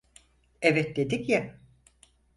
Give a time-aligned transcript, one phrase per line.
[0.61, 1.59] Evet dedik ya!